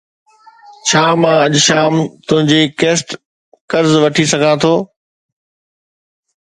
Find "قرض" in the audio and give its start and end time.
3.71-3.91